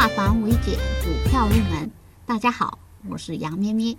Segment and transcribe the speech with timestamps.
[0.00, 1.90] 化繁为简，股票入门。
[2.24, 3.98] 大家好，我是杨咩咩。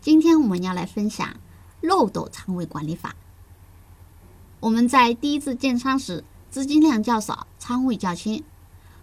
[0.00, 1.36] 今天我们要来分享
[1.80, 3.14] 漏斗仓位管理法。
[4.58, 8.42] 我们在第一次建仓时，资金量较少，仓位较轻。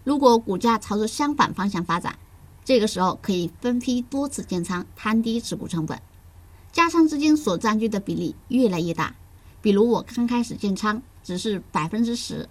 [0.04, 2.20] 如果股价朝着相反方向发展，
[2.66, 6.02] 这个时候可以分批多次建仓，摊低持股成本。
[6.74, 9.16] 加仓资金所占据的比例越来越大。
[9.62, 12.50] 比如我刚开始建仓只是百分之十，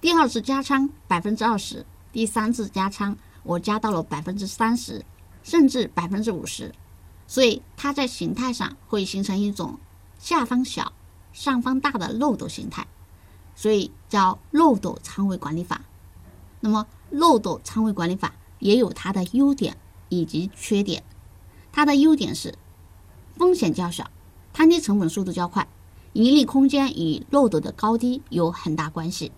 [0.00, 5.04] 第二次加仓百分之二十，第三次加仓我加到了百分之三十，
[5.42, 6.74] 甚至百分之五十，
[7.26, 9.78] 所以它在形态上会形成一种
[10.18, 10.92] 下方小、
[11.32, 12.86] 上方大的漏斗形态，
[13.56, 15.82] 所以叫漏斗仓位管理法。
[16.60, 19.76] 那么漏斗仓位管理法也有它的优点
[20.08, 21.02] 以及缺点，
[21.72, 22.54] 它的优点是
[23.36, 24.10] 风险较小，
[24.52, 25.66] 摊低成本速度较快。
[26.12, 29.32] 盈利空间与漏斗的高低有很大关系。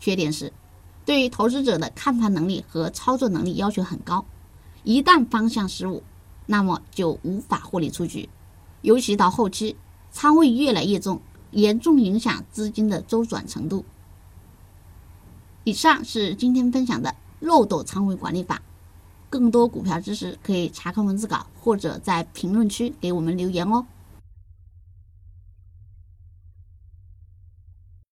[0.00, 0.52] 缺点是，
[1.08, 4.26] 对于投资者的看盘能力和操作能力要求很高，
[4.84, 6.02] 一旦方向失误，
[6.44, 8.28] 那么就无法获利出局。
[8.82, 9.74] 尤其到后期，
[10.12, 13.86] 仓位越来越重，严重影响资金的周转程度。
[15.64, 18.60] 以上是今天分享的漏斗仓位管理法。
[19.30, 23.86] 更多股票知识可以查看文字稿或者在评论区给我们留言哦。